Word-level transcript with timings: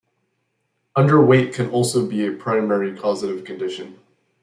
Underweight 0.97 1.53
can 1.53 1.69
also 1.69 2.07
be 2.07 2.25
a 2.25 2.31
primary 2.31 2.97
causative 2.97 3.45
condition. 3.45 3.99